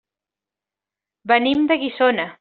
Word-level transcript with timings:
Venim 1.33 1.63
de 1.73 1.77
Guissona. 1.85 2.27